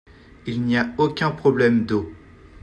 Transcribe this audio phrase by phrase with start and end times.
[0.47, 2.11] Il n’y a aucun problème d’eau.